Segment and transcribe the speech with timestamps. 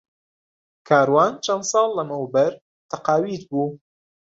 [0.87, 2.51] کاروان چەند ساڵ لەمەوبەر
[2.89, 3.67] تەقاویت بوو.